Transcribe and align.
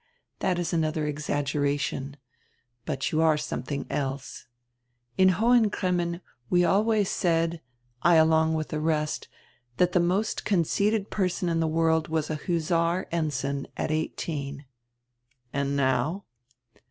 That 0.39 0.57
is 0.57 0.73
another 0.73 1.05
exaggeration. 1.05 2.17
But 2.85 3.11
you 3.11 3.21
are 3.21 3.37
some 3.37 3.61
thing 3.61 3.85
else. 3.87 4.47
In 5.15 5.29
Hohen 5.29 5.69
Cremmen 5.69 6.21
we 6.49 6.65
always 6.65 7.07
said, 7.07 7.61
I 8.01 8.15
along 8.15 8.55
with 8.55 8.69
the 8.69 8.79
rest, 8.79 9.27
that 9.77 9.91
the 9.91 9.99
most 9.99 10.43
conceited 10.43 11.11
person 11.11 11.49
in 11.49 11.59
the 11.59 11.67
world 11.67 12.07
was 12.07 12.31
a 12.31 12.35
hussar 12.37 13.07
ensign 13.11 13.67
at 13.77 13.91
eighteen." 13.91 14.65
"And 15.53 15.75
now?" 15.75 16.25